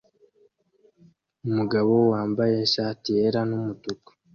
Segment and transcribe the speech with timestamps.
[1.47, 4.09] Umugabo wambaye ishati yera numutuku